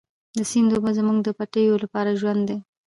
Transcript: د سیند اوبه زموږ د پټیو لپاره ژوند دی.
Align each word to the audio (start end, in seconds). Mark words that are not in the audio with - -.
د 0.37 0.39
سیند 0.51 0.69
اوبه 0.73 0.91
زموږ 0.97 1.17
د 1.23 1.29
پټیو 1.37 1.75
لپاره 1.83 2.17
ژوند 2.19 2.41
دی. 2.49 2.57